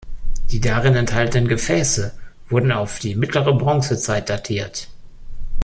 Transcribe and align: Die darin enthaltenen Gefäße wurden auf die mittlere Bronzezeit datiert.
Die 0.49 0.59
darin 0.59 0.95
enthaltenen 0.95 1.47
Gefäße 1.47 2.11
wurden 2.49 2.71
auf 2.71 2.97
die 2.97 3.13
mittlere 3.13 3.53
Bronzezeit 3.53 4.31
datiert. 4.31 4.87